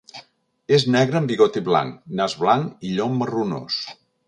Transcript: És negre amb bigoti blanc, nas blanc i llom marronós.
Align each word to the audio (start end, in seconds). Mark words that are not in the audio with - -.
És 0.77 0.85
negre 0.95 1.19
amb 1.19 1.29
bigoti 1.33 1.63
blanc, 1.67 2.01
nas 2.21 2.37
blanc 2.41 2.89
i 2.91 2.95
llom 2.97 3.21
marronós. 3.21 3.79